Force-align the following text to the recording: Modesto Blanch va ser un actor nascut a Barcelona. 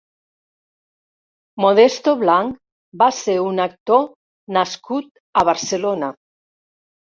Modesto 1.65 2.13
Blanch 2.21 2.57
va 3.03 3.11
ser 3.19 3.37
un 3.49 3.63
actor 3.67 4.09
nascut 4.59 5.23
a 5.43 5.47
Barcelona. 5.53 6.13